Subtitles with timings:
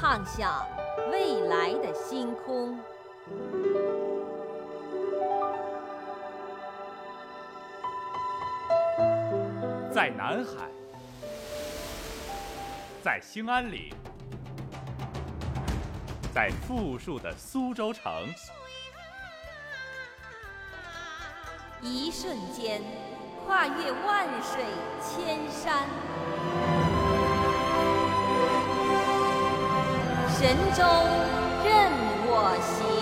[0.00, 0.64] 畅想
[1.10, 2.78] 未来的星空。
[9.92, 10.68] 在南海，
[13.02, 13.92] 在兴安岭。
[16.32, 18.12] 在富庶的苏州城，
[21.80, 22.80] 一瞬间
[23.44, 24.62] 跨越万水
[25.02, 25.88] 千山，
[30.40, 30.84] 神州
[31.64, 31.90] 任
[32.28, 32.97] 我行。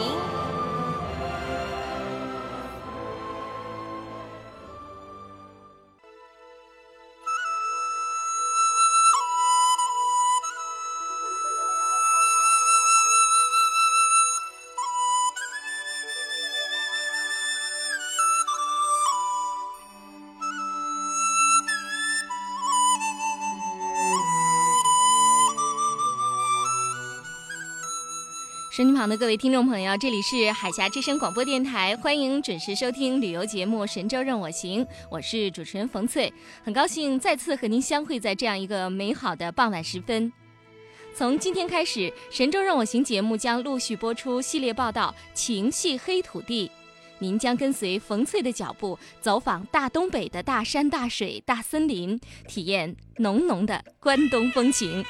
[28.77, 36.31] 手机旁的各位听众朋友，这里是海峡之声广播电台，欢迎准时收听旅游节目《神州任我行》，我是主持人冯翠，
[36.63, 40.31] 很高兴再次和您相会在这样一个美好的傍晚时分。
[41.15, 46.69] 从今天开始，《神州任我行》节目将陆续播出系列报道《情系黑土地》，
[47.19, 55.03] 您将跟随冯翠的脚步，走访大东北的大山大水大森林，体验浓浓的关东风情。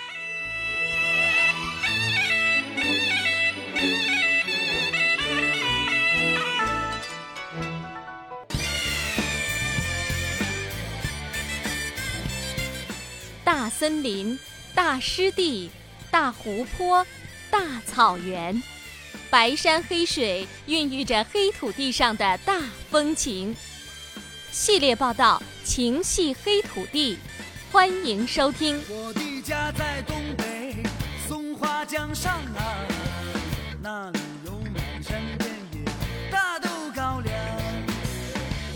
[13.79, 14.39] 森林、
[14.75, 15.71] 大湿地、
[16.11, 17.07] 大湖泊、
[17.51, 18.63] 大草原，
[19.29, 22.59] 白山黑水孕育着黑土地上的大
[22.91, 23.55] 风情。
[24.51, 27.17] 系列报道《情系黑土地》，
[27.71, 28.83] 欢迎收听。
[28.89, 30.75] 我的家在东北
[31.29, 32.81] 松花江上啊，
[33.83, 37.35] 那里有满山遍野大豆高粱，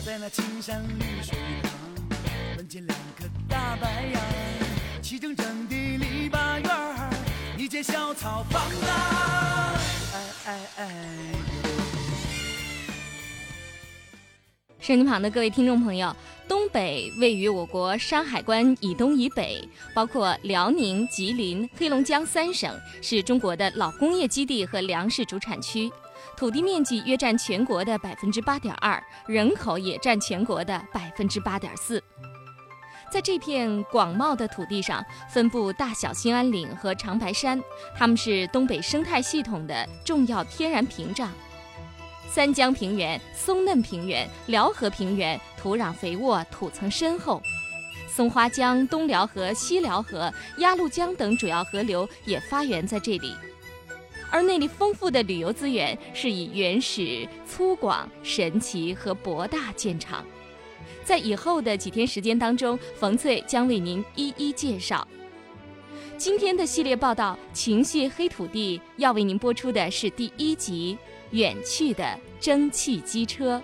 [0.05, 1.73] 在那青山绿水旁，
[2.59, 4.21] 门前两颗大白杨。
[5.11, 6.71] 齐整整的篱笆院，
[7.59, 9.75] 一间小草房啊，
[10.15, 10.89] 哎哎哎！
[14.79, 16.15] 手机旁的各位听众朋友，
[16.47, 22.73] 东北位于我国山海关以东以北，包括辽宁、吉林、黑龙江三省，
[23.03, 25.91] 是中国的老工业基地和粮食主产区，
[26.37, 32.01] 土地面积约占全国的百分之八点二，人口也占全国的百分之八点四。
[33.11, 37.61] 在这片广袤的土地上，分布大小兴安岭和长白山，
[37.97, 41.29] 它们是东北生态系统的重要天然屏障。
[42.31, 47.43] 三江平原、松嫩平原、辽河平原土壤肥沃，土层深厚；
[48.09, 53.35] 松花江、东辽河、西辽河、鸭绿江等主要河流也发源在这里。
[54.31, 60.25] 而那里丰富的旅游资源是以原始、粗犷、神奇和博大见长。
[61.11, 65.05] 在以后的几天时间当中，冯翠将为您一一介绍。
[66.17, 70.97] 今天的系列报道《情绪黑土地》要为您播出的是第一集
[71.37, 73.59] 《远去的蒸汽机车》。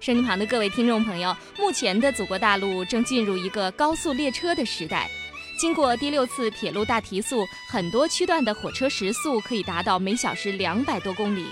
[0.00, 5.10] 身机旁的各位听众朋友，目前的祖国大陆正进入一个高速列车的时代。
[5.58, 11.46] 经过第六次铁路大提速，很多区段的火车时速可以达到每小时两百多公里。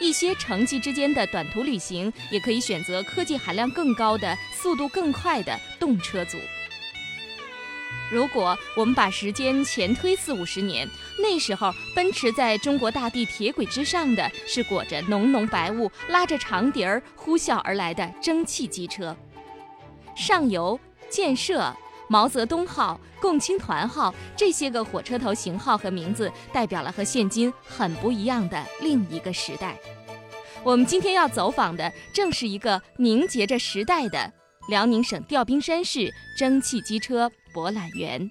[0.00, 6.38] 一些城际之间的短途旅行，也可以选择科技含量更高的、速度更快的动车组。
[8.10, 10.88] 如果我们把时间前推四五十年，
[11.18, 19.16] 那时候奔驰在中国大地铁轨之上的是裹着浓浓白雾、拉着长笛儿呼啸而来的蒸汽机车。
[20.14, 21.74] 上游、建设、
[22.08, 29.76] 毛泽东号、共青团号这些个火车头型号和名字，代表了和现今很不一样的另一个时代。
[30.62, 34.32] 我们今天要走访的，正是一个凝结着时代的
[34.68, 38.30] 辽宁省调兵山市蒸汽机车博览园。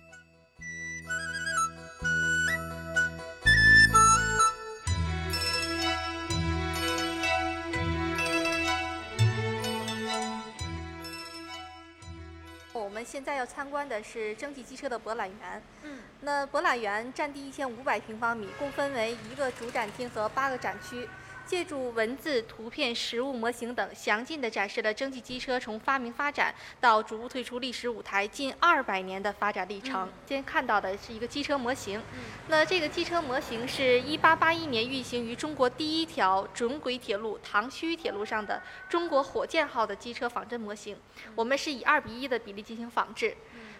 [12.71, 15.63] 我们现在要参观的是蒸汽机车的博览园。
[15.81, 21.09] 嗯，那博览园占地一千五百平方米，共分为一个主展厅和八个展区。
[21.45, 30.09] 借助文字、图片、实物模型等，详尽地展示了蒸汽机车从发明发展到逐步退出历史舞台近二百年的发展历程。
[30.25, 32.01] 今天看到的是一个机车模型，
[32.47, 40.97] 那这个机车模型是一八八一年运行于中国第一条准轨铁路唐胥铁路上的中国火箭号的机车仿真模型。
[41.35, 43.35] 我们是以二比一的比例进行仿制。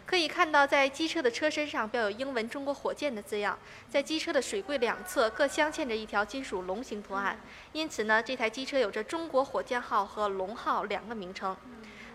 [0.06, 3.58] 可以看到，在机车的车身上标有英文“中国火箭”的字样，
[3.90, 7.40] 在机车的水柜两侧各镶嵌着一条金属龙形图案，
[7.74, 11.58] 因此呢，这台机车有着“中国火箭号”和“龙号”两个名称。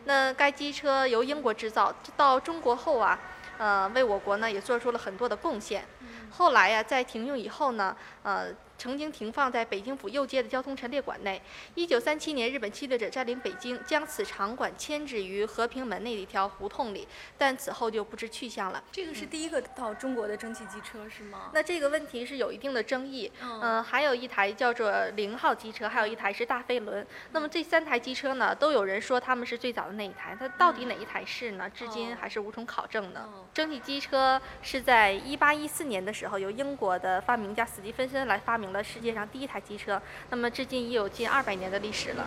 [0.04, 3.18] 那该机车由英国制造，到中国后啊，
[3.58, 5.84] 呃，为我国呢也做出了很多的贡献。
[6.30, 8.46] 后来呀，在停用以后呢，呃。
[8.80, 11.38] 曾经停放在北京府右街的交通陈列馆内。
[11.74, 17.06] 一九三七年，日本侵略者占领北京，将此场馆迁址于和平门内的一条胡同里，
[17.36, 18.82] 但此后就不知去向了。
[18.90, 21.50] 这个是第一个到中国的蒸汽机车是吗？
[21.52, 23.30] 那这个问题是有一定的争议。
[23.42, 27.06] 嗯，还有一台叫做零号机车，还有一台是大飞轮。
[27.32, 30.34] 那么这三台机车呢，都有人说他们是最早的那一台。
[30.40, 31.68] 它到底哪一台是呢？
[31.68, 33.28] 至今还是无从考证的。
[33.52, 38.69] 蒸汽机车是在一八一四年的时候，由英国的发明家史蒂芬森来发明。
[38.72, 40.00] 了世界上第一台机车，
[40.30, 42.26] 那么至今已有近二百年的历史了。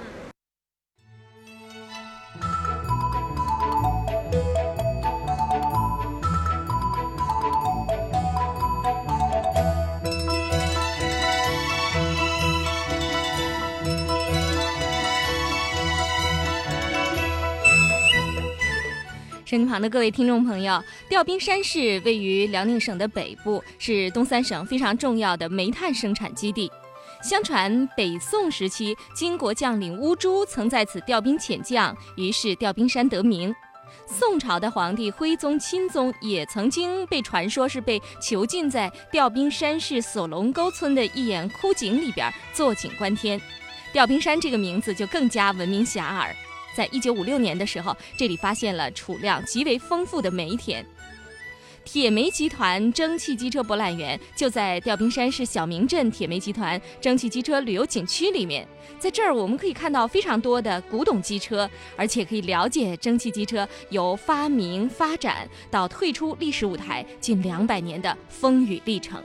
[19.54, 26.72] 身旁的各位听众朋友，调兵山市位于辽宁省的北部，是东三省非常重要的煤炭生产基地。
[27.22, 33.54] 相传北宋时期，金国将领乌珠曾在此调兵遣将，于是调兵山得名。
[34.08, 43.40] 宋朝的皇帝徽宗、钦宗也曾经被传说是被囚禁在调兵山市索龙沟村的一眼枯井里边坐井观天，
[43.92, 46.34] 调兵山这个名字就更加闻名遐迩。
[46.76, 50.86] 在一九五六年的时候，这里发现了储量极为丰富的煤田。
[51.86, 58.66] 铁煤集团蒸汽机车博览园就在调兵山市小明镇铁煤集团蒸汽机车旅游景区里面。
[58.98, 69.22] 在这儿，我们可以看到非常多的古董机车，而且可以了解蒸汽机车由发明发展到退出历史舞台近两百年的风雨历程。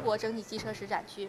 [0.00, 1.28] 中国整体机车实展区。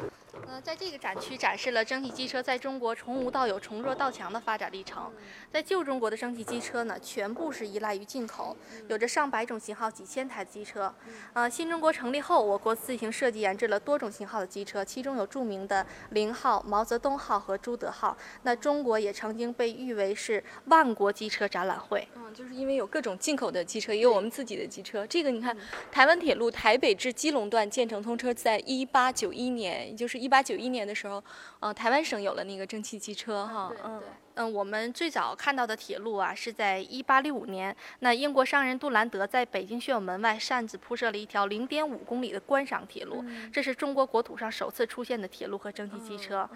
[0.51, 5.09] 呃，在这个展区展示了蒸汽机车在中国从无到有、从弱到强的发展历程。
[5.50, 8.53] 在旧中国的蒸汽机车呢，全部是依赖于进口，
[8.89, 10.94] 有着上百种型号、几千台的机车。
[11.31, 18.17] 呃，新中国成立后，我国自行设计研制了多种型号的机车，其中有著名的零号、毛泽东号和朱德号。
[18.43, 22.05] 那中国也曾经被誉为是万国机车展览会。
[22.15, 25.08] 嗯，就是因为有各种进口的机车，也有我们自己的机车。
[25.08, 25.55] 这个你看，
[25.89, 31.24] 台湾铁路台北至基隆段建成通车在一八九一年，也就是一八九一年的时候，
[31.60, 34.01] 呃，台湾省有了那个蒸汽机车，哈，嗯。
[34.41, 46.50] 嗯，我们最早看到的铁路啊，是在一八六五年，那英国商人杜兰德在北京宣武门外擅自铺设了一条零点五公里的观赏铁路，这是中国国土上首次出现的铁路和蒸汽机车。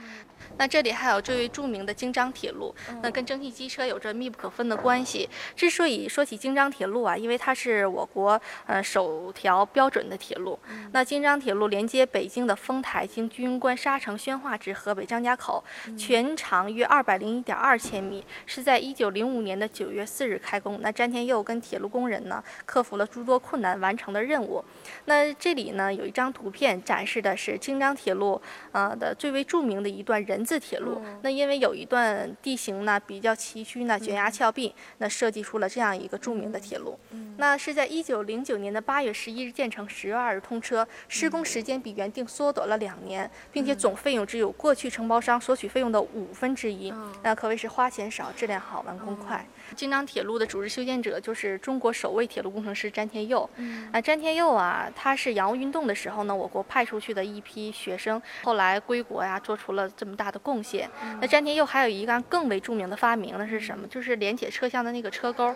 [0.58, 2.74] 那这里还有最为著名的京张铁路，
[3.04, 5.30] 那跟蒸汽机车有着密不可分的关系。
[5.56, 10.58] 之所以说起京张铁路啊，因为它是我国呃首条标准的铁路。
[10.92, 15.64] 那京张铁路连接北京的丰台，经军关、沙城、宣化至河北张家口，
[15.96, 17.86] 全长约二百零一点二。
[17.86, 20.80] 千米是在一九零五年的九月四日开工。
[20.82, 24.64] 那詹天佑跟铁路工人呢，克服了诸多困难，完成了任务。
[25.06, 28.42] 那这里呢，有一张图片展示的是京张铁路
[28.72, 31.00] 呃的最为著名的一段人字铁路。
[31.22, 36.98] 那因为有一段地形呢比较崎岖呢，悬崖峭壁，那设计出了这样一个著名的铁路。
[37.38, 46.92] 那是在一九零九年的八月十一日建成，十月二日通车，施工时间比原定缩短了两年，并且总费用只有过去承包商索取费用的五分之一。
[47.22, 47.55] 那可谓。
[47.56, 49.46] 谓是花钱少，质量好，完工快。
[49.76, 53.50] 京张铁路的主日修建者就是中国首位铁路工程师詹天佑。
[53.92, 60.90] 啊，詹天佑啊，他是洋务运动的时候呢，我国派出去的一批学生，后来归国呀，做出了这么大的贡献。
[61.20, 63.88] 那詹天佑还有一个更为著名的发明呢，是什么？
[63.88, 65.56] 就是连接车厢的那个车钩。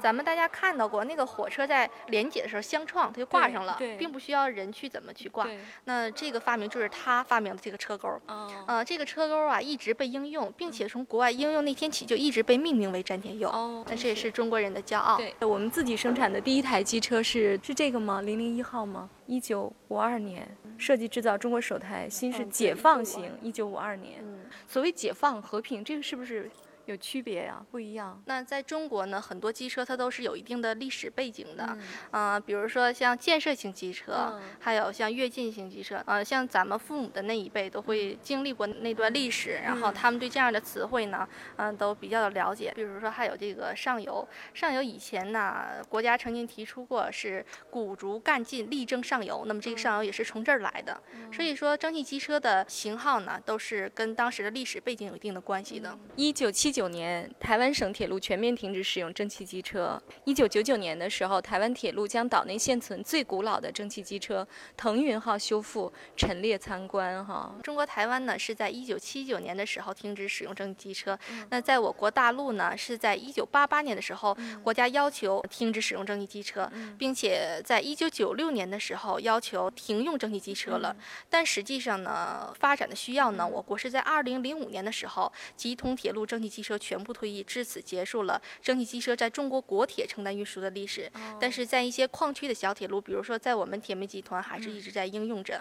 [0.00, 5.46] 咱们大家看到过那个火车在连接的时候相撞，它就挂上了，并不需要人去怎么去挂。
[5.84, 8.08] 那这个发明就是他发明的这个车钩。
[8.26, 13.43] 哦，呃，这个车钩啊一直被应用，并且从国外应用那天起就一直被命名为詹天佑。
[13.48, 15.16] 哦，那这也是中国人的骄傲。
[15.16, 18.20] 对，我们自己生产的第一台机车是是这个吗？
[18.22, 19.08] 零零一号吗？
[19.26, 20.46] 一九五二年
[20.76, 24.20] 设计制造中国首台新式解放型，一九五二年。
[24.22, 26.50] 嗯，所谓解放和平，这个是不是？
[26.86, 28.22] 有区别呀，不一样。
[28.26, 41.26] 那在中国呢，很多机车它都是有一定的历史背景的，嗯啊、比如说像建设型机车，嗯还有像跃进型机车，呃，像咱们父母的那一辈都会经历过那段历史，然后他们对这样的词汇呢，
[41.56, 42.72] 嗯、都比较的了解。
[42.74, 51.00] 比如说还有这个上游，上游以前呢，国家曾经提出过是鼓足干劲力争上游，那么这个上游也是从这儿来的。
[51.32, 55.98] 所以说蒸汽机车的型号呢，都是跟当时的历史背景有一定的关系的。
[56.16, 60.02] 一九七九年，台湾省铁路全面停止使用蒸汽机车。
[60.24, 64.44] 一九九九年的时候，台湾铁路将岛内现存最古老的蒸汽机车
[64.76, 67.24] “腾云号”修复，陈列参观。
[67.24, 71.16] 哈，中国台湾呢是在一九七九年的时候停止使用蒸汽机车，
[71.48, 80.96] 那在我国大陆呢是在一九八八年的时候，国家要求停止使用蒸汽机车，并且在一九九六年的时候要求停用蒸汽机车了。
[81.30, 91.12] 但实际上呢，发展的需要呢，我国是在二零零五年的时候，集通铁路蒸汽机车全部退役，至此结束了蒸汽机车在中国国铁承担运输的历史。
[91.38, 95.60] 但是在一些矿区的小铁路，比如说在我们铁煤集团，还是一直在应用着。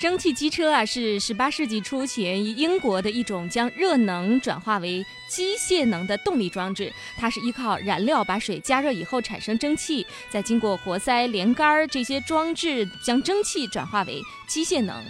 [0.00, 6.92] 蒸汽机车啊，是十八世纪初起源于英国的一种将热能转化为机械能的动力装置。
[7.16, 15.02] 它是依靠燃料把水加热以后产生蒸汽，再经过活塞、连杆儿这些装置将蒸汽转化为机械能。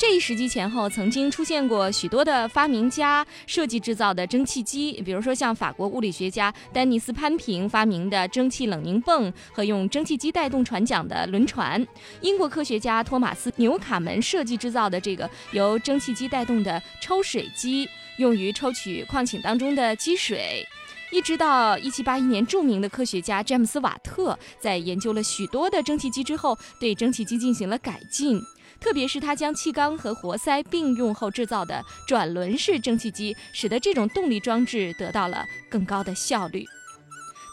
[0.00, 11.84] 这一时期前后，曾经出现过许多的发明家设计制造的蒸汽机，比如说像法国物理学家丹尼斯·潘平发明的蒸汽冷凝泵和用蒸汽机带动船桨的轮船，
[12.20, 17.88] 英国科学家托马斯·纽卡门设计制造的这个由蒸汽机带动的抽水机，
[18.18, 20.64] 用于抽取矿井当中的积水。
[21.10, 28.38] 一直到1781年，著名的科学家詹姆斯·瓦特在研究了许多的蒸汽机之后，对蒸汽机进行了改进。
[28.78, 36.64] 特别是他将气缸和活塞并用后制造的转轮式蒸汽机，使得这种动力装置得到了更高的效率。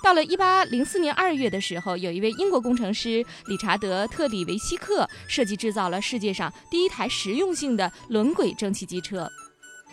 [0.04, 9.28] 到了1804年2月的时候，有一位英国工程师理查德·特里维希克设计制造了世界上第一台实用性的轮轨蒸汽机车。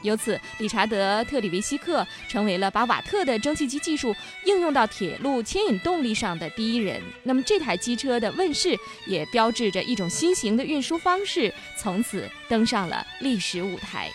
[0.03, 7.01] 由此，理查德·特里维希克成为了把瓦特的蒸汽机技术应用到铁路牵引动力上的第一人。
[7.23, 14.11] 那么，这台机车的问世也标志着一种新型的运输方式从此登上了历史舞台。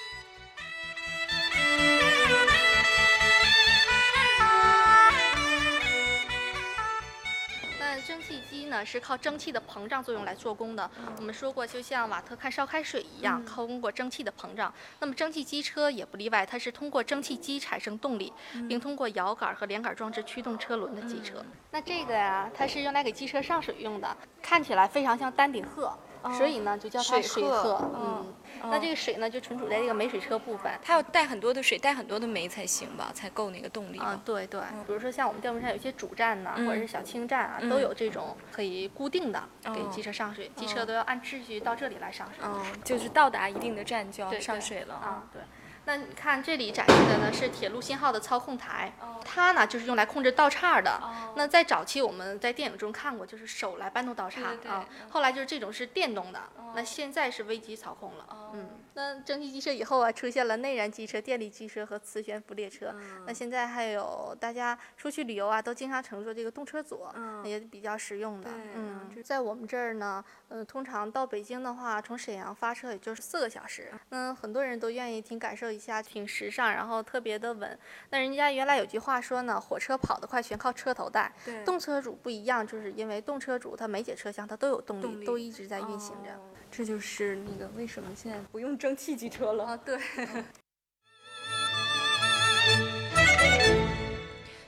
[8.70, 10.90] 呢是靠蒸汽的膨胀作用来做功的。
[11.18, 14.74] 我们说过，就像瓦特看烧开水一样，靠通过蒸汽的膨胀。
[15.00, 18.32] 那么蒸汽机车也不例外，它是通过蒸汽机产生动力，
[18.68, 21.44] 并通过摇杆和连杆装置驱动车轮的机车。
[21.72, 25.98] 那这个呀，它是用来给机车上水用的，看起来非常像丹顶鹤。
[26.38, 27.92] 所以呢，就叫它水鹤。
[27.96, 28.34] 嗯
[28.64, 30.72] 嗯，那这个水呢，就存储在这个煤水车部分。
[30.82, 34.00] 它要带很多的水，带很多的煤才行吧，才够那个动力。
[34.00, 42.44] 啊，对对，比如说像我们调度上有一些主站呐、嗯或者是小轻站啊，嗯都有这种可以固定的给哦机车上水，机哦车都要按秩序到这里来上水。
[42.44, 45.42] 嗯，就是到达一定的站就要上水了啊，对。
[45.88, 48.92] 那你看这里展示的呢是铁路信号的操控台，
[49.24, 51.02] 它呢就是用来控制道岔的。
[51.38, 54.86] 那在早期我们在电影中看过，就是手来搬动道岔啊。
[55.10, 56.42] 后来就是这种是电动的，
[56.76, 58.26] 那现在是微机操控了。
[58.28, 62.92] 哦嗯，那蒸汽机车以后啊，出现了内燃机车、电力机车和磁悬浮列车。
[62.94, 68.62] 嗯那现在还有大家出去旅游啊，都经常乘坐这个动车组，嗯也比较实用的对。
[68.76, 73.92] 嗯，在我们这儿呢，呃，通常到北京的话，从沈阳发车也就是四个小时。
[74.10, 77.78] 嗯，很多人都愿意挺感受一下，挺时尚，然后特别的稳。
[78.10, 81.34] 那人家原来有句话说呢，火车跑得快全靠车头带。
[81.44, 86.32] 对动车主不一样，就是因为动车组它每节车厢它都有动力，动力都一直在运行着。
[86.32, 86.40] 哦
[86.70, 89.64] 这就是那个为什么现在不用蒸汽机车了。
[89.66, 89.98] 啊，对。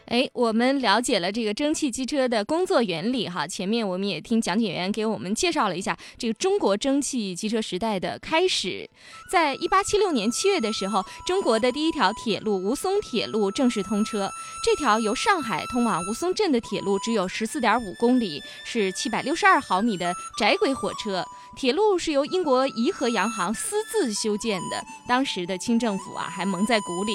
[0.09, 3.45] 哎，我们了解了这个蒸汽机车的工作原理哈。
[3.45, 8.89] 前面我们也听讲解员给我们介绍了一下这个中国蒸汽机车时代的开始。
[9.31, 14.31] 在一八七六年七月的时候，中国的第一条铁路吴淞铁路正式通车。
[14.65, 21.23] 这条由上海通往吴淞镇的铁路只有十四点五公里，是七百六十二毫米的窄轨火车。
[21.55, 27.13] 铁路是由英国怡和洋行私自修建的，当时的清政府啊还蒙在鼓里。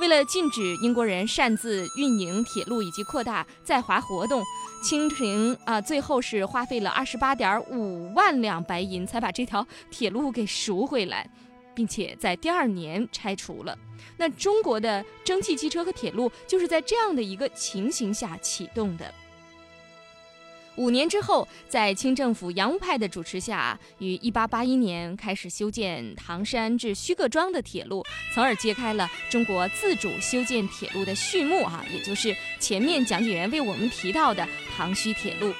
[0.00, 4.42] 为了禁止英国人擅自运营铁路以及扩大在华活动，
[4.82, 11.28] 清廷啊最后是花费了二十八点五万两白银才把这条铁路给赎回来，
[11.74, 13.76] 并且在第二年拆除了。
[14.16, 19.12] 那中国的蒸汽机车和铁路就是在这样的一个情形下启动的。
[20.78, 35.52] 五年之后，在清政府洋务派的主持下，于一八八一年开始修建唐山至徐各庄的铁路，从而揭开了中国自主修建铁路的序幕啊，也就是前面讲解员为我们提到的唐胥铁路。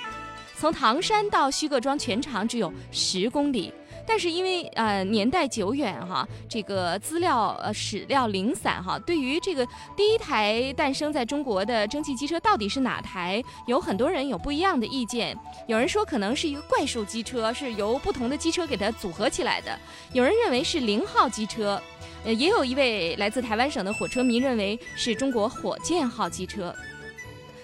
[0.57, 3.73] 从唐山到徐各庄全长只有十公里。
[4.09, 15.37] 但是因为呃年代久远哈，这个资料呃史料零散哈，对于这个第一台诞生在中国的蒸汽机车到底是哪台，有很多人有不一样的意见。
[15.67, 19.73] 有人说可能是一个怪兽机车，是由不同的机车给它组合起来的；
[20.15, 21.81] 有人认为是零号机车，
[22.25, 26.75] 呃，也有一位来自台湾省的火车迷认为是中国火箭号机车。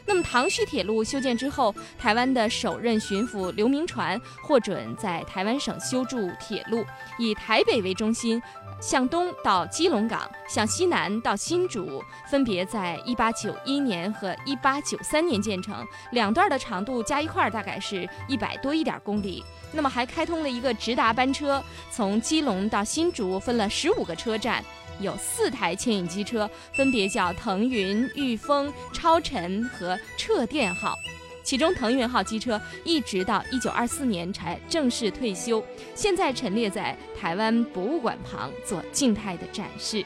[0.06, 6.84] 那么，唐胥铁路修建之后，台湾的首任巡抚刘铭传获准在台湾省修筑铁路，
[7.18, 8.40] 以台北为中心，
[8.80, 15.74] 向东到基隆港，向西南到新竹，分别在一八九一年和一八九三年建成。
[16.12, 19.42] 两段的长度加一块大概是一百多一点公里。
[19.72, 24.62] 那么，还开通了一个直达班车，从基隆到新竹分了十五个车站。
[25.00, 30.94] 有四台牵引机车，分别叫腾云、御风、超尘和撤电号。
[31.42, 35.62] 其中腾云号机车一直到一九二四年才正式退休，
[35.94, 40.02] 现在陈列在台湾博物馆旁做静态的展示。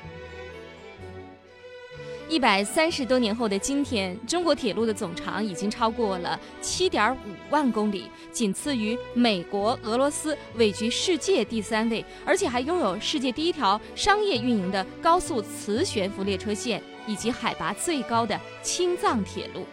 [2.28, 19.64] 一百三十多年后的今天，中国铁路的总长已经超过了七点五万公里，仅次于美国、俄罗斯，位居世界第三位，而且还拥有世界第一条商业运营的高速磁悬浮列车线，以及海拔最高的青藏铁路。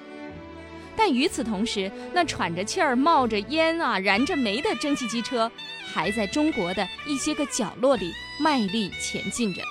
[0.96, 5.52] 但与此同时，那喘着气儿、冒着烟啊、燃着煤的蒸汽机车，
[5.84, 9.62] 还在中国的一些个角落里卖力前进着。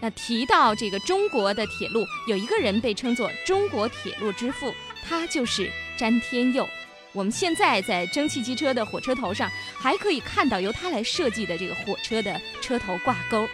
[0.00, 6.68] 那提到这个中国的铁路，有一个人被称作中国铁路之父，他就是詹天佑。
[7.12, 13.48] 我们现在在蒸汽机车的火车头上，还可以看到由他来设计的这个火车的车头挂钩。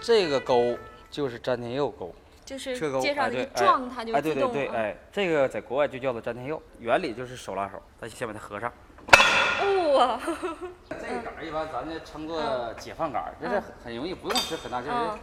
[0.00, 0.78] 这个钩
[1.10, 2.14] 就是詹天佑钩，
[2.44, 4.66] 就是车钩介绍哎对这个撞，它就哎对对对。
[4.68, 8.72] 哎，这个在国外就叫做詹天佑，原理就是手拉手，咱先把它合上。
[9.94, 10.18] 哇，
[10.88, 12.40] 这个杆儿一般咱就称作
[12.78, 15.18] 解放杆儿，就是很很容易，不用使很大劲嗯儿，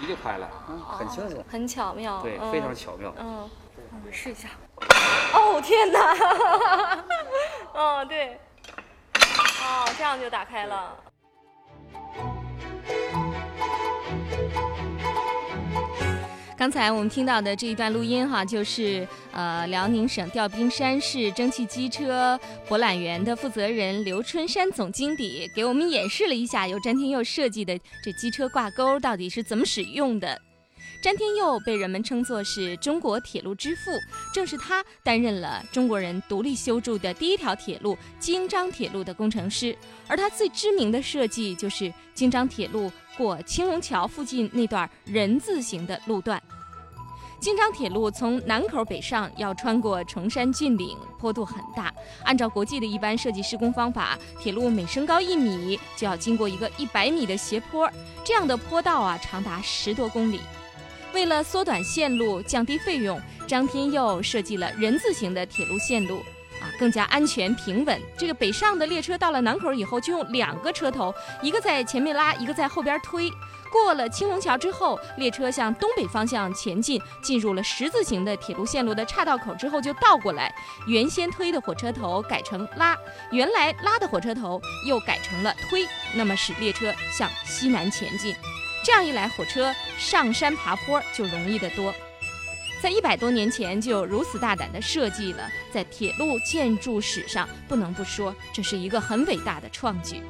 [0.00, 2.20] 一就开了，嗯，很轻松，很巧妙。
[2.22, 3.14] 对，嗯非常巧妙。
[3.18, 3.48] 嗯，
[4.06, 4.48] 我试一下。
[5.32, 6.16] 哦天哪！
[7.74, 8.38] 嗯， 对。
[9.62, 10.96] 哦，这样就打开了。
[16.64, 30.40] 刚才我们听到的这一段录音哈，就是呃辽宁省调兵山市蒸汽机车博览园的负责人刘春山总经理给我们演示了一下由詹天佑设计的这机车挂钩到底是怎么使用的。
[31.02, 33.90] 詹天佑被人们称作是中国铁路之父，
[34.32, 39.76] 正是他担任了中国人独立修筑的第一条铁路京张铁路的工程师，
[40.08, 46.42] 而他最知名的设计就是京张铁路过青龙桥附近那段人字形的路段。
[47.40, 51.92] 京张铁路从南口北上要穿过崇山峻岭，坡度很大。
[52.24, 57.90] 按照国际的一般设计施工方法，铁路每升高一米就要经过一个一百米的斜坡，
[58.24, 60.40] 这样的坡道啊长达十多公里。
[61.12, 66.16] 为了缩短线路、降低费用，张天佑设计了人字形的铁路线路，
[66.60, 68.00] 啊，更加安全平稳。
[68.16, 73.30] 这个北上的列车到了南口以后，就用两个车头，一个在前面拉，一个在后边推。
[73.74, 80.54] 过了青龙桥之后，列车向东北方向前进，进入了十字形的铁路线路的岔道口之后，就倒过来。
[80.86, 82.96] 原先推的火车头改成拉，
[83.32, 85.84] 原来拉的火车头又改成了推，
[86.14, 88.32] 那么使列车向西南前进。
[88.84, 91.92] 这样一来，火车上山爬坡就容易得多。
[92.80, 100.22] 在一百多年前就如此大胆的设计了，在铁路建筑史上，不能不说这是一个很伟大的创举。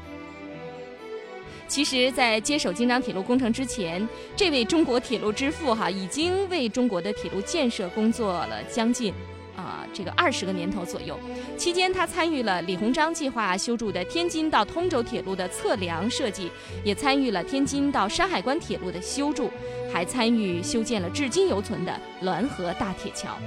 [1.67, 9.13] 其实，在接手京张铁路工程之前，这位中国铁路之父哈已经为中国的铁路建设工作了将近。
[9.57, 11.17] 啊，这个二十个年头左右，
[11.57, 16.51] 期间他参与了李鸿章计划修筑的天津到通州铁路的测量设计，
[16.83, 19.49] 也参与了天津到山海关铁路的修筑，
[19.93, 23.39] 还参与修建了至今犹存的滦河大铁桥。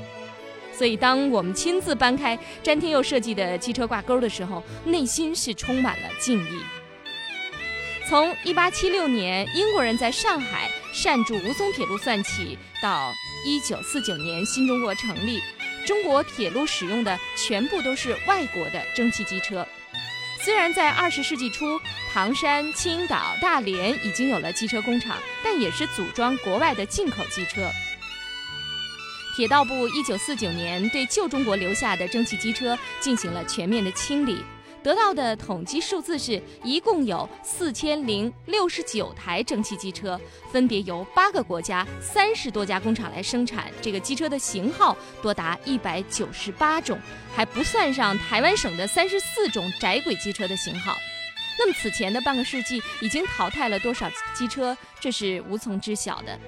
[0.71, 6.76] 所以，当我们亲自搬开詹天佑设计的机车挂钩的时候，内心是充满了敬意。
[8.07, 13.13] 从1876年英国人在上海擅筑吴淞铁路算起，到
[13.45, 15.41] 1949年新中国成立。
[15.85, 19.67] 中国铁路使用的全部都是外国的蒸汽机车。
[20.39, 21.77] 虽然在二十世纪初，
[22.13, 27.69] 唐山、青岛、大连已经有了机车工厂，但也是组装国外的进口机车。
[29.35, 34.45] 铁道部一九四九年对旧中国留下的蒸汽机车进行了全面的清理。
[34.83, 40.19] 得到的统计数字是，一共有四千零六十九台蒸汽机车，
[40.51, 43.71] 分别由八个国家三十多家工厂来生产。
[43.81, 46.97] 这个机车的型号多达一百九十八种，
[47.35, 50.95] 还不算上台湾省的三十四种窄轨机车的型号。
[51.59, 56.39] 那么此前的半个世纪已经淘汰了多少机车，这是无从知晓的。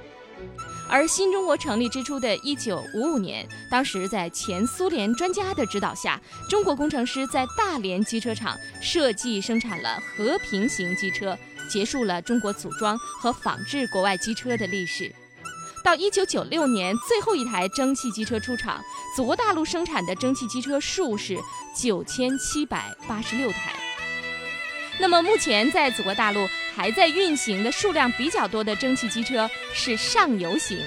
[0.90, 11.38] 而新中国成立之初的一九五五年，当时在前苏联专家的指导下，中国工程师在大连机车厂设计生产了和平型机车，
[11.70, 15.14] 结束了中国组装和仿制国外机车的历史。
[15.84, 18.82] 到一九九六年，最后一台蒸汽机车出厂，
[19.16, 21.38] 祖国大陆生产的蒸汽机车数是
[21.76, 23.74] 九千七百八十六台。
[25.00, 26.46] 那么目前在祖国大陆
[26.80, 30.80] 还在运行的数量比较多的蒸汽机车是上游型，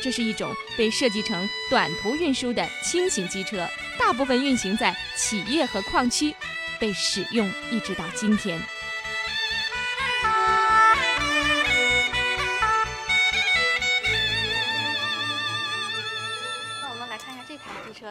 [0.00, 6.32] 这是一种被设计成短途运输的轻型机车，大部分运行在企业和矿区，
[6.78, 8.56] 被使用一直到今天。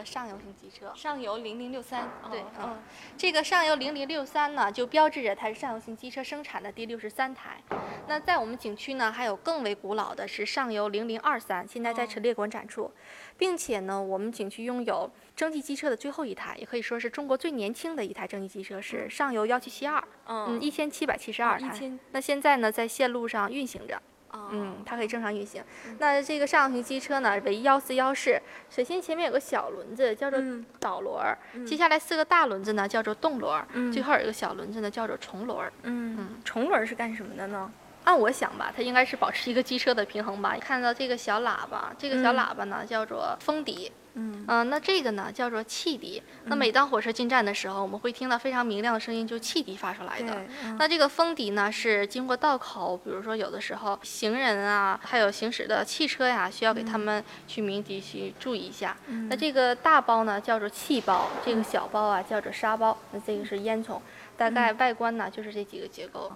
[0.03, 2.77] 车上游型机车，上游零零六三，对，嗯，
[3.15, 7.61] 这个上游零零六三呢，就标志着它是上游型机车生产的第六十三台。
[8.07, 12.91] 那在我们景区呢，还有更为古老的是上游零零二三，现在在陈列馆展出，
[13.37, 21.91] 并且呢，我们景区拥有蒸汽机车的最后一台，也可以说是中国最年轻的一台蒸汽机车，是上游幺七七二，嗯，一千七百七十二台。
[22.11, 24.01] 那现在呢，在线路上运行着。
[24.33, 25.63] 嗯，它可以正常运行。
[25.99, 28.41] 那这个上行机车呢，为幺四幺式。
[28.69, 30.39] 首先前面有个小轮子，叫做
[30.79, 31.37] 导轮儿。
[31.65, 33.65] 接下来四个大轮子呢，叫做动轮儿。
[33.91, 35.73] 最后有一个小轮子呢，叫做重轮儿。
[35.83, 37.71] 嗯嗯，重轮是干什么的呢？
[38.03, 40.57] 按我想吧，它应该是保持一个机车的平衡吧。
[40.59, 43.91] 看到这个小喇叭，这个小喇叭呢，叫做风笛。
[44.15, 46.21] 嗯那这个呢叫做汽笛。
[46.45, 50.41] 那每当火车进站的时候，我们会听到非常明亮的声音，就汽笛发出来的。
[50.77, 58.97] 那这个风笛呢，是经过道口，比如说有的时候行人啊，还有行驶的汽车呀，需要给他们去鸣笛去注意一下。
[59.29, 62.97] 那这个大包呢叫做气包，这个小包啊叫做沙包。
[63.11, 63.99] 那这个是烟囱，
[64.35, 66.31] 大概外观呢就是这几个结构。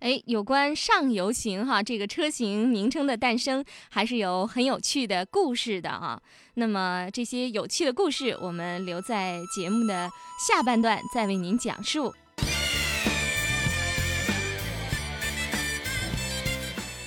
[0.00, 6.20] 哎，有关上游型哈这个车型名称的诞生，还是有很有趣的故事的啊。
[6.54, 10.10] 那么这些有趣的故事，我们留在节目的
[10.48, 12.14] 下半段再为您讲述。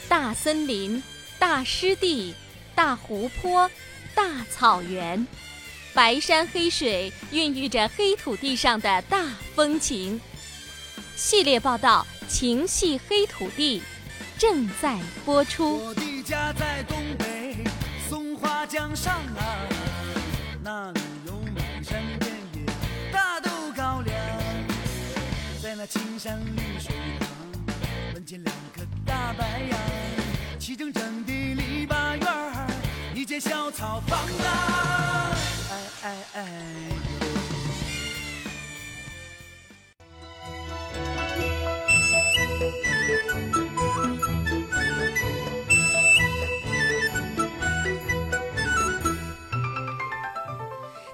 [0.07, 1.01] 大森林、
[1.39, 2.35] 大湿地、
[2.75, 3.67] 大湖泊、
[4.13, 5.25] 大草原，
[5.95, 9.25] 白山黑水孕育着黑土地上的大
[9.55, 10.21] 风情。
[11.15, 12.05] 系列报道。
[12.27, 13.81] 情系黑土地
[14.37, 15.77] 正在播出。
[15.77, 17.63] 我的家在东北
[18.09, 19.67] 松花江上啊，
[20.63, 22.65] 那里有满山遍野
[23.11, 24.15] 大豆高粱，
[25.61, 27.27] 在那青山绿水旁，
[28.13, 29.79] 门前两棵大白杨，
[30.59, 32.67] 齐整整的篱笆院儿，
[33.13, 35.35] 一间小草房啊，
[35.71, 37.12] 哎哎哎。
[42.71, 43.62] Thank you.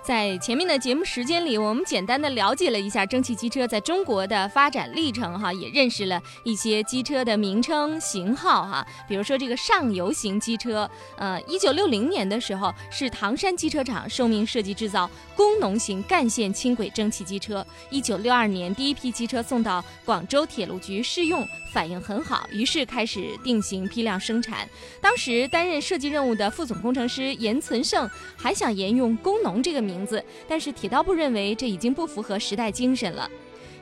[0.10, 24.68] 在前面的节目时间里，我们简单的了解了一下蒸汽机车在中国的发展历程，哈，也认识了一些机车的名称、型号，哈，比如说这个上游型机车，呃，一九六零年的时候是唐山机车厂受命设计制造工农型干线轻轨蒸汽机车，一九六二年第一批机车送到广州铁路局试用，反应很好，于是开始定型批量生产。
[25.00, 29.99] 当时担任设计任务的副总工程师严存胜还想沿用工农这个名。
[30.00, 33.30] 名字，但是铁道部认为这已经不符合时代精神了。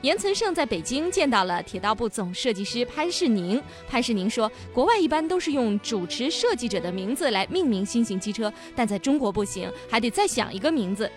[0.02, 3.62] 严存胜在北京见到了铁道部总设计师潘世宁。
[3.88, 11.10] 潘世宁说：“国外一般都是用主持设计者的名字来命名新型机车，但在中国不行，还得再想一个名字。”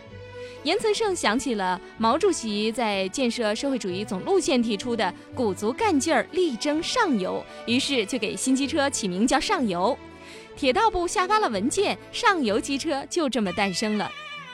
[0.63, 9.97] 严存胜想起了毛主席在建设社会主义总路线提出的“鼓足干劲儿，力争上游”，于是就给新机车起名叫“上游”。
[10.57, 14.11] 铁道部下发了文件，“上游机车”就这么诞生了。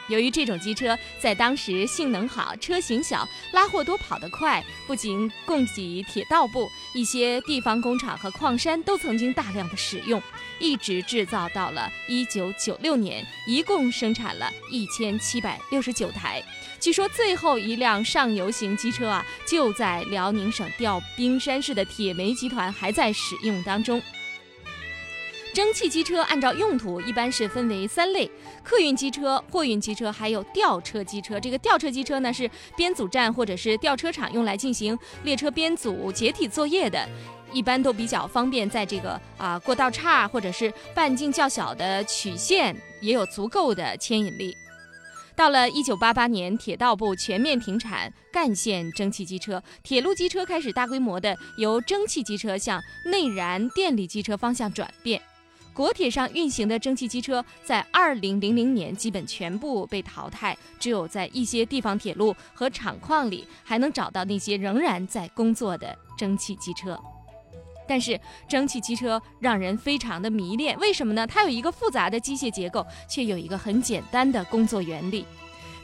[0.07, 10.21] 由于这种机车在当时性能好、车型小、拉货多、跑得快，不仅供给铁道部，一些地方工厂和矿山都曾经大量的使用，
[10.59, 16.43] 一直制造到了一九九六年，一共生产了一千七百六十九台。
[16.79, 24.01] 据说最后一辆上游型机车啊，就在辽宁省调兵山市的铁煤集团还在使用当中。
[25.57, 28.29] 蒸汽机车按照用途一般是分为三类：
[28.63, 31.39] 客运机车、货运机车，还有吊车机车。
[31.39, 37.09] 这个吊车机车呢，是编组站或者是吊车厂用来进行列车编组解体作业的，
[37.51, 44.55] 一般都比较方便，在这个啊过道岔或者是半径较小的曲线也有足够的牵引力。
[45.35, 55.19] 到了一九八八年，铁道部全面停产干线蒸汽机车，铁路机车开始大规模的由蒸汽机车向内燃电力机车方向转变。
[55.77, 66.99] 国铁上运行的蒸汽机车在二零零零年基本全部被淘汰，只有在一些地方铁路和厂矿里还能找到那些仍然在工作的蒸汽机车。
[67.87, 71.27] 但是蒸汽机车让人非常的迷恋，为什么呢？
[71.27, 75.27] 它有一个复杂的机械结构，却有一个很简单的工作原理。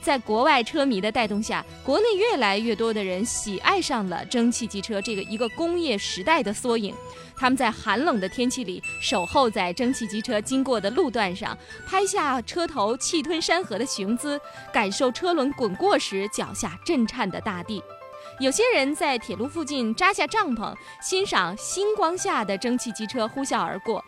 [0.02, 6.96] 在国外车迷的带动下，国内越来越多的人喜爱上了蒸汽机车这个一个工业时代的缩影。
[7.36, 14.40] 他们在寒冷的天气里守候在蒸汽机车经过的路段上，拍下车头气吞山河的雄姿，
[14.72, 17.84] 感受车轮滚过时脚下震颤的大地。
[18.40, 24.04] 有些人在铁路附近扎下帐篷，欣赏星光下的蒸汽机车呼啸而过。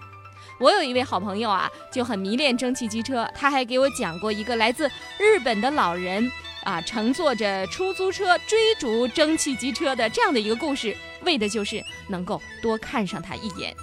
[0.58, 6.32] 我有一位好朋友啊，就很迷恋蒸汽机车，他还给我讲过一个来自日本的老人
[6.64, 13.76] 啊，乘坐着出租车追逐蒸汽机车的这样的一个故事，为的就是能够多看上他一眼。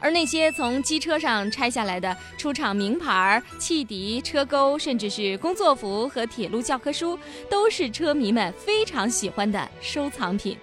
[0.00, 7.18] 而那些从机车上拆下来的出厂名牌、汽笛、车钩，甚至是工作服和铁路教科书，
[7.50, 10.56] 都是车迷们非常喜欢的收藏品。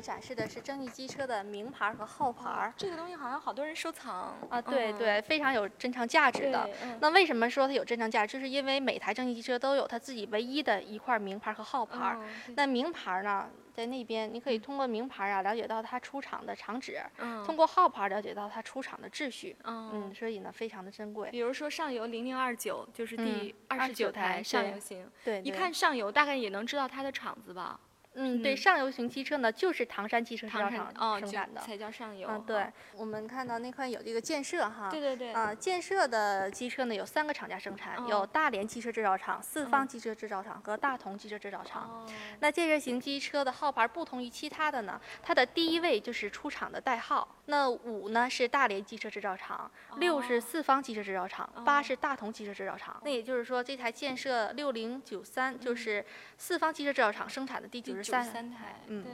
[0.00, 6.68] 展示的是蒸汽机车的名牌和号牌，这个东西好像好多人收藏啊，对对，非常有珍藏价值的。
[7.00, 8.30] 那为什么说它有珍藏价值？
[8.32, 12.18] 就是因为每台蒸汽机车都有它自己唯一的一块名牌和号牌。
[12.54, 17.00] 那名牌呢，在那边你可以通过名牌啊了解到它出厂的厂址，
[17.44, 19.56] 通过号牌了解到它出厂的秩序。
[19.64, 21.28] 嗯，所以呢，非常的珍贵。
[21.30, 27.78] 比如说上游零零二九就是第二十九台上游型，对，一看上游大概也能知道它的厂子吧。
[28.14, 32.28] 嗯，对，上游型汽车呢，就是唐山汽车制造厂生产的，才叫上游。
[32.28, 42.04] 嗯，对，我们看到那块有这个建设哈，对对对，啊，建设的机车呢有三个厂家生产，有大连汽车制造厂、四方汽车制造厂和大同汽车制造厂。
[42.40, 47.36] 那建设型机车的号牌不同于其他的呢，它的第一位就是出厂的代号。
[47.46, 53.00] 那五呢是大连汽车制造厂，六是四方汽车制造厂，八是大同汽车制造厂。
[53.04, 56.04] 那也就是说，这台建设六零九三就是
[56.38, 58.80] 四方汽车制造厂生产的第九十三台。
[58.86, 59.12] 嗯，对，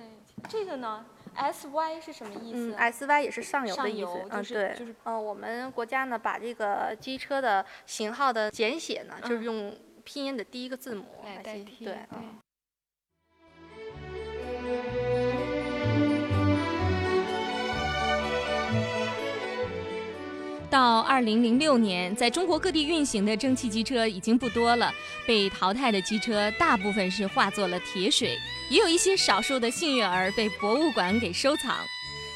[0.49, 4.12] 这个呢，S Y 是什么意思？S Y 也是上游的意思。
[4.31, 11.85] 嗯，对，就是呃，我们国家呢把这个机车的型号的简写呢，就是用拼音的第一个字母来代替。
[11.85, 11.94] 对。
[12.12, 12.38] 嗯
[20.68, 24.92] 到二零零六年，在中国各地运行的蒸汽机车已经不多了，
[25.25, 28.37] 被淘汰的机车大部分是化作了铁水，
[28.68, 31.79] 也有一些少数的幸运儿被博物馆给收藏。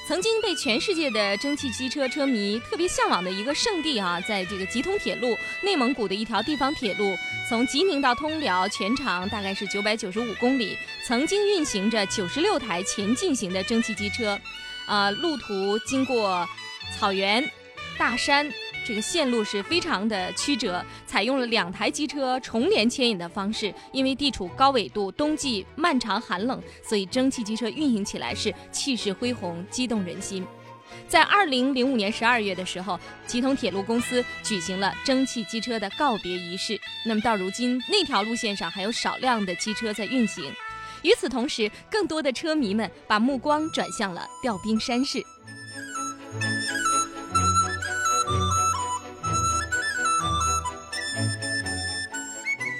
[0.06, 7.16] 曾经被全世界的蒸汽机车车迷特别向往的一个圣地啊，在这个吉通铁路，内蒙古的一条地方铁路，
[7.48, 14.36] 从吉宁到通辽，全长大概是九百九十五公里，曾经运行着九十六台前进型的蒸汽机车，
[14.88, 16.44] 呃，路途经过
[16.98, 17.48] 草原。
[17.96, 18.50] 大山
[18.84, 23.72] 这个线路是非常的曲折，采用了两台机车重连牵引的方式。
[23.92, 30.46] 因为地处高纬度，冬季漫长寒冷，所以蒸汽机车运行起来是气势恢宏，激动人心。
[31.06, 36.80] 在二零零五年十二月的时候，吉通铁路公司举行了蒸汽机车的告别仪式。
[37.06, 40.52] 那么到如今，那条路线上还有少量的机车在运行。
[41.02, 45.24] 与此同时，更多的车迷们把目光转向了调兵山市。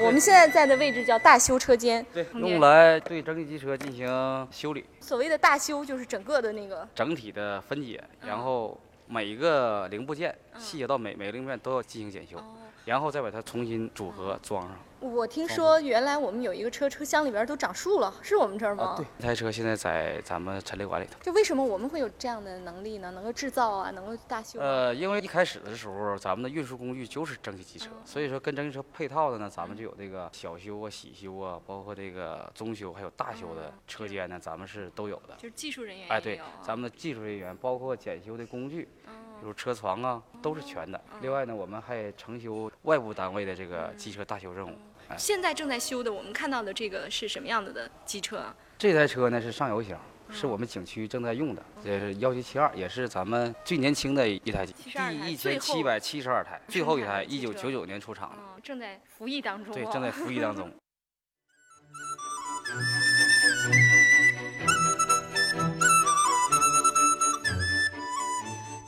[0.02, 2.04] 我们现在在的位置叫大修车间。
[2.12, 4.08] 对，用来对蒸汽机车进行
[4.50, 6.88] 修理，所谓的大修就是整个的那个。
[6.94, 12.44] 整体的分解，嗯然后每一个零部件细节到每每个零部件都要进行检修，哦。
[12.86, 14.76] 然后再把它重新组合装上。
[15.00, 18.84] 我听说原来我们有一个车车厢里边都长树了，是我们这儿吗？
[18.84, 21.18] 啊，对，这台车现在在咱们陈列馆里头。
[21.22, 23.10] 就为什么我们会有这样的能力呢？
[23.12, 35.34] 能够制造啊，能够大修啊、呃，因为一开始的时候，咱们的运输工具就是蒸汽机车，嗯所以说跟蒸汽车配套的呢，咱们就有这个小修啊、洗修啊，包括这个中修还有大修的车间呢，咱们是都有的。
[35.38, 41.00] 就是技术人员哎，对，咱们的技术人员，包括检修的工具，嗯比如车床啊，都是全的。
[41.22, 44.74] 另外呢，我们还承修外部单位的这个机车大修任务。
[45.10, 48.54] 哎现在正在修的，我们看到的这个是什么样子的机车啊？
[48.78, 49.96] 这台车呢是上游型，
[50.28, 59.76] 嗯是我们景区正在用的，这是幺七七二，也是咱们最年轻的一台机，72台第一千七百七十二台，最后一台一九九九年出厂的，嗯，正在服役当中、哦。
[59.76, 60.70] 对，正在服役当中。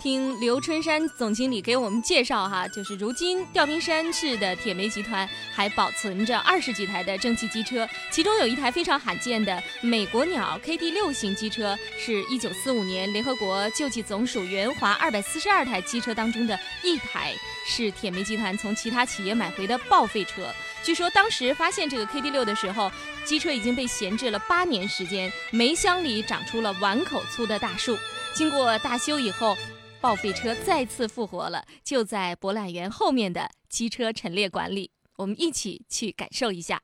[0.03, 17.33] 听刘春山总经理给我们介绍哈，就是如今吊瓶山市的铁煤集团还保存着二十几台的蒸汽机车，其中有一台非常罕见的美国鸟 KD 六型机车，是一九四五年联合国救济总署援华二百四十二台机车当中的一台，
[17.65, 20.53] 是铁煤集团从其他企业买回的报废车。
[20.83, 22.91] 据说当时发现这个 KD 六的时候，
[23.25, 27.97] 机车已经被闲置了八年时间，煤箱里长出了碗口粗的大树。
[28.35, 29.57] 经过大修以后，
[30.03, 36.83] 报废车再次复活了，就在博览园后面的机车陈列馆里，我们一起去感受一下。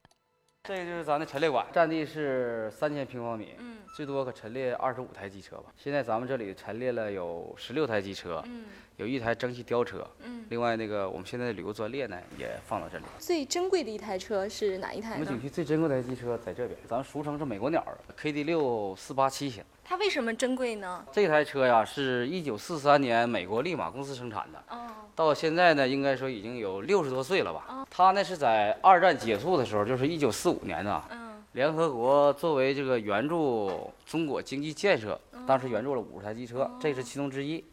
[0.62, 5.64] 这个就是咱的陈列馆，占地是三千平方米，嗯最多可陈列二十五台机车吧。
[5.76, 10.46] 现在咱们这里陈列了有十六台机车，嗯有一台蒸汽吊车，嗯。
[10.48, 13.04] 另外那个我们现在的旅游专列呢也放到这里。
[13.18, 15.42] 最珍贵的一台车是哪一台呢我们景？
[15.42, 17.85] 区最珍贵的机车在这边，咱们俗称是美国鸟
[18.16, 19.64] KD 六四八七型。
[19.88, 21.03] 它为什么珍贵呢？
[21.11, 27.87] 这台车呀是一九四三年美国利马公司生产的，哦，到现在呢应该说已经有六十多岁了吧。
[27.90, 37.64] 它呢是在二战结束的时候，就是一九四五年呢，嗯联合国作为这个援助中国经济建设，当时援助了五十台机车，这是其中之一。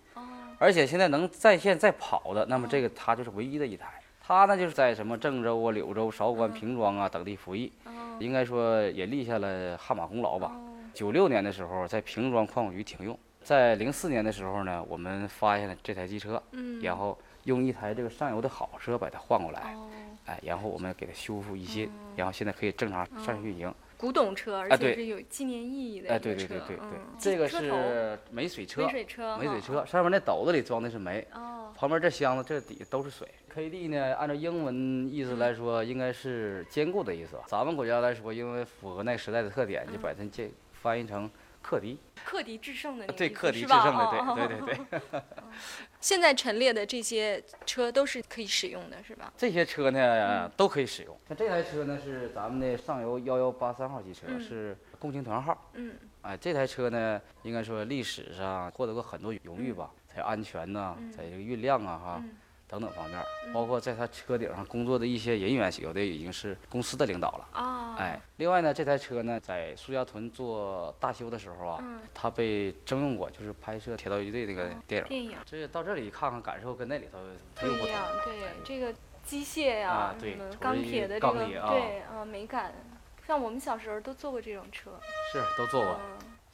[0.57, 3.87] 而且现在能在线在跑的，那么这个它就是唯一的一台。
[4.25, 7.73] 它呢就是在什么郑州啊、柳州、韶关、平庄啊等地服役，
[8.19, 10.53] 应该说也立下了汗马功劳吧。
[10.95, 19.89] 九六年的时候在平庄矿务局停用，在零四年的时候呢，我们发现了这台机车，嗯然后用一台这个上游的好车把它换过来，哦，
[20.25, 23.71] 哎，然后我们给它修复一新，然后现在可以正常上线运行。
[23.97, 26.19] 古董车，而且是有纪念意义的哎。
[26.19, 33.27] 对对对对对嗯，这个是煤水车煤，水车，煤水哈车上面那斗子里装的是煤，哦，旁边这箱子这底下都是水。
[33.53, 37.37] KD 呢，按照英文意思来说，应该是坚固的意思。
[37.47, 40.51] 咱们国家来说，因为符合那个时代的特点，就把它这
[40.85, 41.27] 翻译成
[41.63, 41.97] 克敌。
[42.23, 45.21] 克敌制胜的那个对，克敌制胜的，哦对对对对。
[45.99, 49.33] 现在陈列的这些车都是可以使用的，是吧？
[49.35, 51.17] 这些车呢都可以使用。
[51.27, 55.71] 像这台车呢是咱们的上游幺幺八三号机车，嗯是共青团号。
[55.73, 62.29] 嗯哎，这台车呢，应该说历史上获得过很多荣誉吧，在安全呐、在这个运量啊哈、嗯
[62.67, 63.23] 等等方面，
[63.53, 67.47] 包括在他车顶上工作的一些人员，有的已经是公司的领导了。
[67.53, 75.07] 啊，哎，另外呢，这台车呢，在苏家屯做大修的时候啊，嗯它被征用过，就是拍摄《铁道游击队》那个电影。
[75.07, 77.19] 电影这到这里看看，感受跟那里头
[77.53, 82.73] 它又不一样，对这个机械呀、啊对钢铁的这个啊对啊美感，
[83.27, 84.91] 像我们小时候都坐过这种车，
[85.31, 85.99] 是都坐过。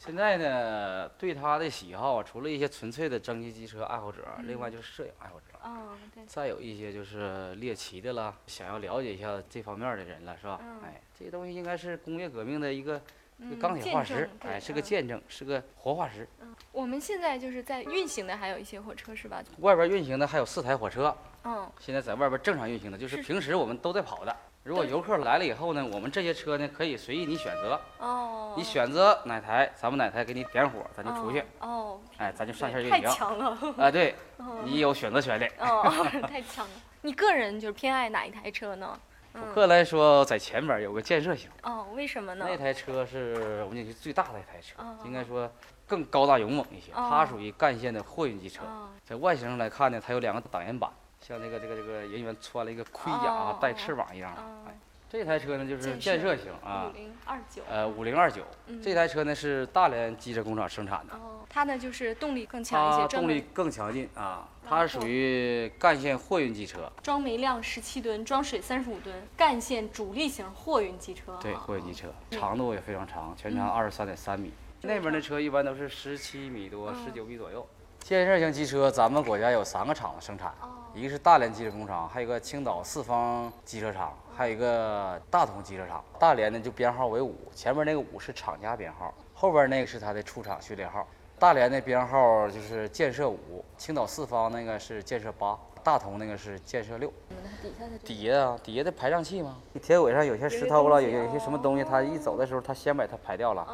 [0.01, 10.59] 嗯现在呢，对它的喜好啊，除了一些纯粹的蒸汽机车爱好者，另外就是摄影爱好者，嗯对，再有一些就是猎奇的啦，想要了解一下这方面的人了，是吧？
[10.63, 12.99] 嗯哎，这些东西应该是工业革命的一个
[13.59, 16.27] 钢铁化石哎，是个嗯见证，是个活化石。
[16.71, 19.43] 我们现在就是在运行的还有一些火车是吧？
[19.59, 24.35] 外边运行的还有四台火车，嗯现在在外边正常运行的，就是是平时我们都在跑的。
[24.63, 33.15] 如果游客来了以后呢，我们这些车呢可以随意你选择，哦，你选择哪台，咱们哪台给你点火，咱就出去，哦，哦哎，咱就上线对太运行。
[33.15, 35.45] 强了，啊，对哦你有选择权利。
[35.57, 35.83] 哦，
[36.29, 36.71] 太强了。
[37.01, 38.99] 你个人就是偏爱哪一台车呢？
[39.33, 42.45] 顾客来说，在前边有个建设型，哦，为什么呢？
[42.47, 45.51] 那台车是我们景区最大的一台车哦，应该说
[45.87, 46.91] 更高大勇猛一些。
[46.91, 50.87] 哦它属于干线的货运机车，哦在外形上来看呢，它有两个挡烟板，
[51.25, 54.33] 像这个这个这个人员穿了一个盔甲啊哦，带翅膀一样
[54.67, 54.75] 哎，
[55.07, 57.61] 这台车呢就是建建设设型啊五，零二九。
[57.69, 71.37] 呃，五零二九嗯，这台车呢是大连机车工厂生产的，哦，它呢就是动力更强一些，动力更强劲啊，它是属于干线货运机车，装煤量十七吨，装水三十五吨，干线主力型货运机车。
[71.39, 74.51] 对，啊货运机车，嗯长度也非常长，全长二十三点三米。
[74.81, 77.67] 那边的车一般都是十七米多、嗯十九米左右。
[78.03, 86.03] 建设型机车，咱们国家有三个厂子生产，哦一个是大连机车工厂，还有一个青岛四方机车厂，还有一个大同机车厂。
[86.19, 91.07] 大连呢就编号为五，前面那个五是厂家编号，后边那个是它的出厂序列号。
[91.39, 97.09] 大连的编号就是建设五，青岛四方那个是建设八，大同那个是建设六。
[97.61, 99.55] 底下的底下啊，底下的排障器吗？
[99.81, 103.65] 铁轨上有些石头了，有有些什么东西，它一走的时候，它先把它排掉了。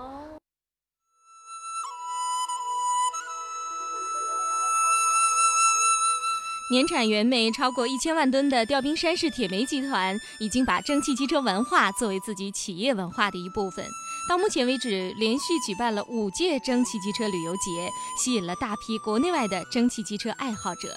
[6.70, 13.86] 年产原煤超过一千万吨的调兵山市铁煤集团，已经把蒸汽机车文化作为自己企业文化的一部分。
[14.28, 17.90] 到目前为止，连续举办了五届蒸汽机车旅游节，
[18.22, 20.94] 吸引了大批国内外的蒸汽机车爱好者。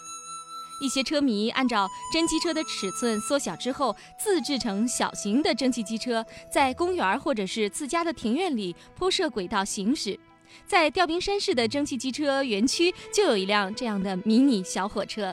[0.81, 10.19] 一些车迷按照真机车的尺寸缩小之后，自制成小型的蒸汽机车，在公园或者是自家的庭院里铺设轨道行驶。
[10.67, 15.33] 在调兵山市的蒸汽机车园区，就有一辆这样的迷你小火车。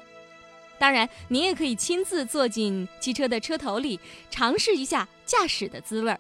[0.80, 4.00] 当然，您也可以亲自坐进机车的车头里，
[4.30, 6.20] 尝试一下驾驶的滋味儿。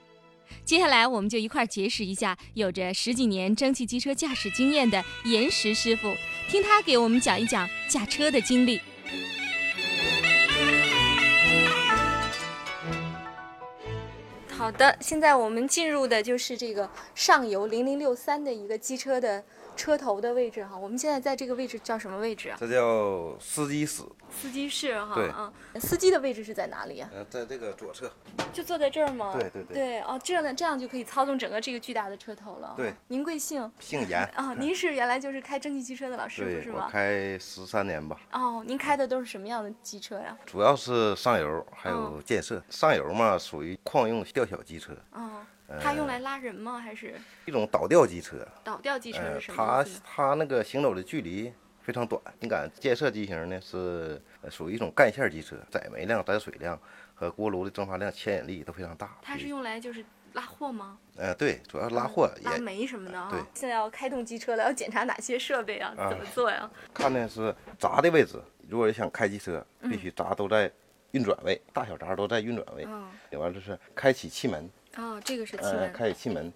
[0.63, 6.15] 接下来，我们就一块儿结识一下有着十几年蒸汽机车驾驶经验的严石师傅，
[6.49, 8.81] 听他给我们讲一讲驾车的经历。
[14.49, 19.43] 好的，现在我们进入的就是这个上游零零六三的一个机车的
[19.77, 20.75] 车头的位置哈。
[20.75, 22.57] 我们现在在这个位置叫什么位置啊？
[22.59, 25.15] 这叫司机室，司机室哈。
[25.15, 27.09] 对啊，司机的位置是在哪里啊？
[27.13, 28.11] 呃，在这个左侧，
[28.51, 29.31] 就坐在这儿吗？
[29.39, 32.73] 对对对对哦，这样呢，这样就可以操纵整个这个巨大的车头了。
[32.75, 33.71] 对，您贵姓？
[33.79, 34.23] 姓严。
[34.35, 36.89] 啊，您是原来就是开蒸汽机车的老师傅是吗？
[36.91, 40.35] 开十三年吧，哦，您开的都是什么样的机车呀？
[40.45, 42.61] 主要是上游还有建设。
[42.69, 45.45] 上游嘛，属于矿用吊小机车，哦，
[45.81, 46.79] 它用来拉人吗？
[46.79, 47.15] 还是
[47.45, 48.47] 一种倒吊机车。
[48.63, 49.85] 倒吊机车呃，是什么它？
[50.03, 51.51] 它那个行走的距离
[51.81, 52.21] 非常短。
[52.39, 56.79] 你看建设机型呢是呃属于一种干线机车，载煤量、载水量
[57.13, 59.17] 和锅炉的蒸发量、牵引力都非常大。
[59.21, 60.97] 它是用来就是拉货吗？
[61.17, 63.27] 呃对，主要是拉货拉也煤什么的啊。
[63.29, 65.93] 对现在要开动机车了，要检查哪些设备啊？
[65.97, 66.69] 啊怎么做呀？
[66.93, 68.41] 看的是闸的位置。
[68.69, 70.71] 如果想开机车，嗯必须闸都在
[71.11, 72.83] 运转位，大小闸都在运转位。
[72.85, 73.09] 嗯，
[73.39, 75.93] 完了就是开启气门，哦，这个是气呃，门。
[75.93, 76.51] 开启气门，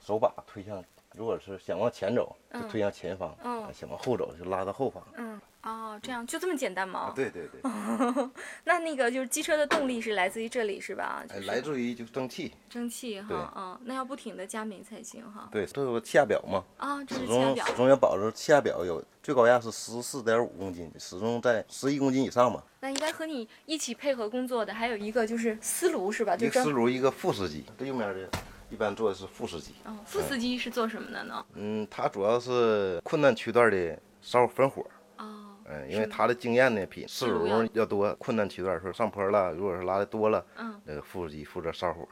[0.00, 0.82] 手把推向，
[1.14, 5.02] 如果是想往前走，就嗯推向前方；嗯想往后走，就拉到后方。
[5.16, 7.00] 嗯，哦，这样就这么简单吗？
[7.00, 7.60] 啊，对对对，
[8.64, 11.22] 那那个就是机车的动力是来自于这里是吧？
[11.28, 15.48] 就哎是来自于就是蒸汽，蒸汽哈，嗯，那要不停的加煤才行哈。
[15.52, 17.76] 对，这有气压表嘛，啊，这始是气压表终始。
[17.76, 22.62] 终要保证气压表有最高压是十四点五公斤，始终在十一公斤以上嘛。
[22.80, 26.36] 那应该和你一起配合工作的还有一个就是司炉是吧？
[26.36, 26.70] 就个司。
[26.70, 28.28] 炉，一个副司机，这右面的
[28.72, 29.74] 一般做的是副司机。
[29.84, 31.44] 哦，副司机是做什么的呢？
[31.54, 34.82] 嗯，他主要是困难区段的烧分火。
[35.18, 42.08] 哦，嗯，因为他的经验呢比四轮要多，困难区段说上坡了，如果是拉的多了，嗯，那个副司机负责烧火，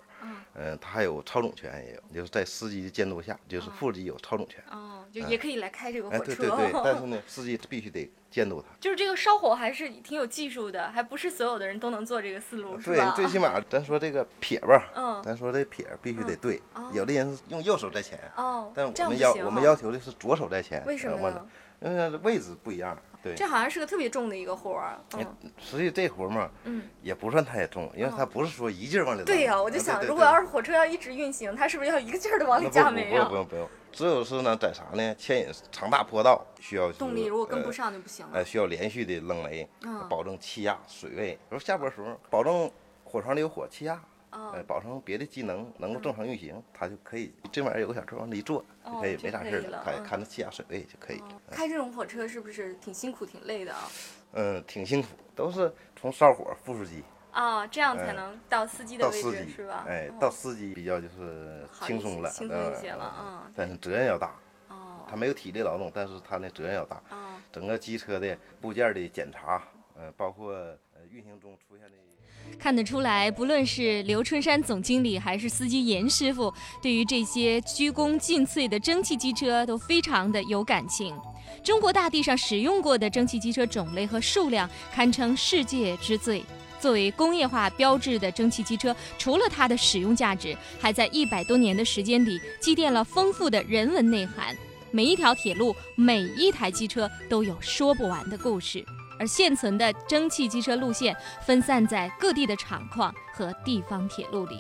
[0.55, 4.63] 嗯，嗯，他还有操纵权，也有，就是在司机的监督下，就是副机有操纵权。
[4.71, 6.35] 哦，就也可以来开这个哎，火车。
[6.35, 8.69] 对对对， 但是呢，司机必须得监督他。
[8.81, 20.85] 就是这个烧火还是挺有技术的，还不是所有的人都能做这个思路，是对？，最起码咱说这个撇吧，嗯咱说这撇必须得对哦，有的人是用右手在前，哦，但我们要我们要求的是左手在前。
[20.87, 21.47] 为什么呃呢？
[21.83, 22.97] 因为位置不一样。
[23.23, 24.99] 对，这好像是个特别重的一个活儿。
[25.13, 29.23] 哎嗯实际这活儿嘛，嗯，也不算太重，因为它不是说一劲儿往里。
[29.25, 33.35] 对呀、我就想，如果要是火车要一直运行，它是不是要一个劲儿的往里加煤啊不用不？
[33.35, 35.15] 用不用，只有是呢，在啥呢？
[35.17, 38.33] 牵引长大坡道需要动力如果跟不呃上就不行了。
[38.35, 41.39] 呃，需要连续的扔煤，嗯保证气压、水位。
[41.49, 42.71] 然后下坡时候，保证
[43.05, 44.01] 火床里有火气压，哦
[44.31, 51.19] 呃，保证别的机能能够正常运行，它就可以这玩意儿有个小车往里一坐，就可以没啥事儿了嗯它也看着气压水位就可以。
[51.19, 53.89] 哦开这种火车是不是挺辛苦、挺累的啊？
[54.33, 57.03] 嗯，挺辛苦，都是从烧火副司机
[57.33, 59.85] 啊，这样才嗯能到司机的位置是吧？
[59.89, 64.35] 哎，哦到司机比较就是轻松了，轻松呃一些了嗯但是责任要大，
[64.69, 67.03] 哦他没有体力劳动，但是他那责任要大。
[67.11, 69.61] 哦，整个机车的部件的检查，
[69.97, 71.97] 呃，包括呃运行中出现的。
[72.59, 81.15] 看得出来，不论是刘春山总经理还是司机严师傅，对于这些鞠躬尽瘁的蒸汽机车都非常的有感情。
[81.65, 86.45] 中国大地上使用过的蒸汽机车种类和数量堪称世界之最。
[86.79, 94.57] 作为工业化标志的蒸汽机车，除了它的使用价值，还在一百多年的时间里积淀了丰富的人文内涵。
[94.91, 98.85] 每一条铁路，每一台机车都有说不完的故事。
[99.21, 101.15] 而现存的蒸汽机车路线
[101.45, 104.59] 分散在各地的厂矿和地方铁路里。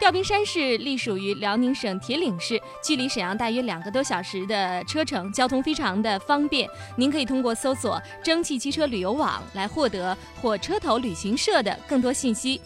[0.00, 6.68] 吊冰山市隶属于辽宁省铁岭市，距离沈阳大约两个多小时的车程，交通非常的方便。
[6.96, 12.60] 您可以通过搜索“蒸汽机车旅游网”来获得火车头旅行社的更多信息。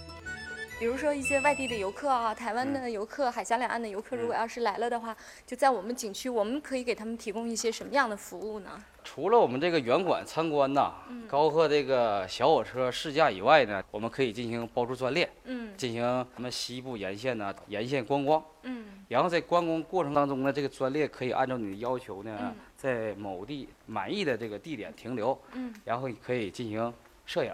[0.83, 5.17] 比如说一些外地的游客啊，台湾的游客、海峡两岸的游客，如果要是来了的话，
[5.47, 8.83] 就在我们景区，我们可以给他们提供一些什么样的服务呢？
[9.05, 10.93] 除了我们这个园馆参观呐，
[11.29, 15.73] 高和这个小火车试驾以外呢，我们可以进行包出专列，嗯。
[15.77, 16.03] 进行
[16.35, 18.43] 咱们西部沿线呢沿线观光。
[18.65, 18.87] 嗯。
[19.07, 22.57] 然后在观光过程当中呢，这个专列可以按照你的要求呢，嗯。
[22.77, 25.73] 在某地满意的这个地点停留，嗯。
[25.85, 26.93] 然后可以进行
[27.25, 27.53] 摄影。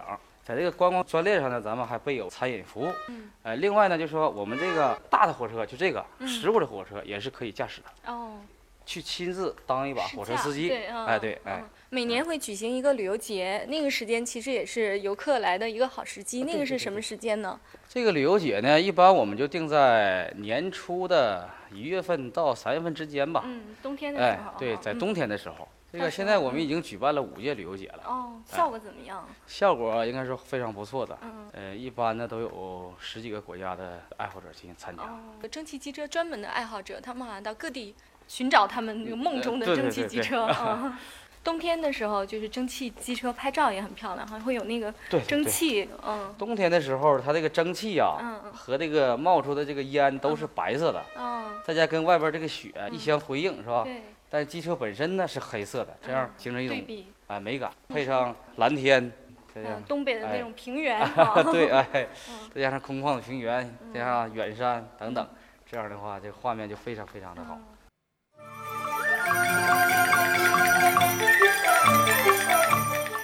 [0.49, 2.87] 在这个观光专列上呢，咱们还备有餐饮服务。
[3.07, 8.39] 嗯呃，另外呢，就是说我们这个大的火车，就这个嗯十五的火车也是可以驾驶的，哦，
[8.83, 10.69] 去亲自当一把火车司机。
[10.69, 16.43] 对，嗯哎，对，哎嗯，每年会举行一个旅游节，那个时间其实也是游客来的一个好时机。
[16.43, 17.59] 那个是什么时间呢？
[17.87, 23.43] 这个旅游节呢，一般我们就定在年初的一月份到三月份之间吧。
[23.45, 29.27] 嗯，冬天的时哎候。，对，哦嗯在冬天的时候，这个现在我们已经举办了五届旅游节了，哦，效果怎么样？
[29.47, 31.17] 效果应该是非常不错的。
[31.21, 31.49] 嗯。
[31.53, 35.03] 呃，一般呢都有十几个国家的爱好者进行参加。
[35.03, 37.95] 哦，蒸汽机车专门的爱好者，他们好像到各地
[38.27, 40.47] 寻找他们那个梦中的蒸汽机车。
[40.61, 40.95] 嗯
[41.41, 44.93] 冬天的时候，就是蒸汽机车拍照也很漂亮，好像会有那个
[45.25, 53.83] 蒸汽，嗯冬天的时候，它这个蒸汽呀、嗯嗯和这个冒出的这个烟都是白色的，嗯，再加跟外边这个雪一相辉映，是吧？
[53.85, 59.11] 对，但是机车本身呢是黑色的，这样嗯形成一种对比，啊美感，配上蓝天，
[59.53, 61.87] 这样嗯，东北的那哎种平原， 啊 对，哎
[62.29, 65.27] 嗯，再加上空旷的平原，再加上远山等等，
[65.69, 67.57] 这样的话，这个画面就非常非常的好。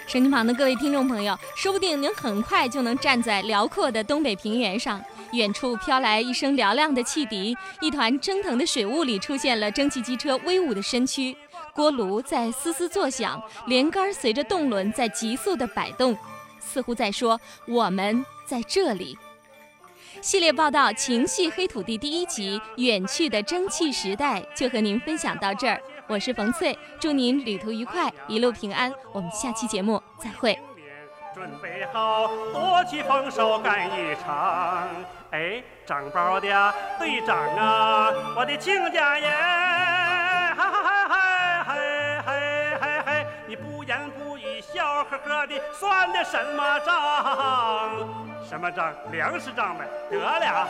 [0.08, 5.04] 手机旁的各位听众朋友，说不定您很快就能站在辽阔的东北平原上，
[5.36, 11.36] 远处飘来一声嘹亮的汽笛，一团蒸腾的水雾里出现了蒸汽机车威武的身躯，
[11.74, 16.18] 锅炉在嘶嘶作响，连杆随着动轮在急速的摆动，
[16.60, 19.18] 似乎在说我们在这里。
[20.22, 25.80] 系列报道《情系黑土地》第一集《远去的蒸汽时代》就和您分享到这儿。
[26.08, 28.92] 我是冯翠，祝您旅途愉快，一路平安。
[29.12, 30.58] 我们下期节目再会。
[31.34, 34.88] 准备好，多去丰收干一场。
[35.32, 46.96] 哎，长包的队长啊，我的亲家耶，嗨嗨嗨嗨嗨嗨嗨，你不言不语，笑呵呵的，算的什么账？
[48.48, 48.94] 什么账？
[49.12, 49.76] 粮食账？
[49.78, 49.86] 呗。
[50.10, 50.68] 得了，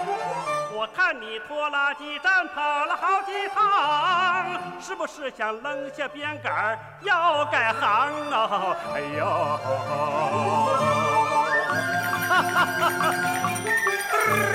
[0.74, 8.76] 我看你拖拉机站跑了好几趟，是不是想扔下鞭杆要改行啊？
[8.96, 9.26] 哎呦！
[12.28, 13.45] 哈哈哈哈！
[14.28, 14.55] Yeah.